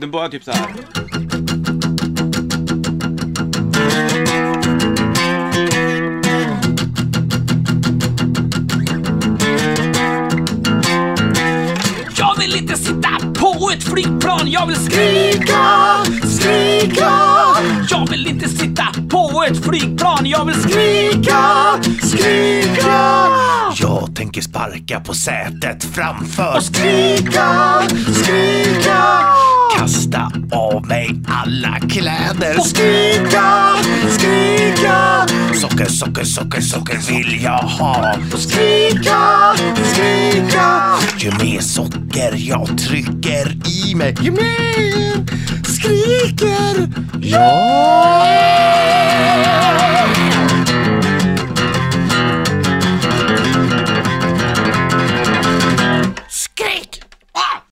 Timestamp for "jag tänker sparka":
23.74-25.00